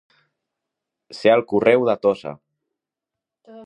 Ser 1.19 1.35
el 1.35 1.45
correu 1.53 1.87
de 1.91 1.97
Tossa. 2.07 2.37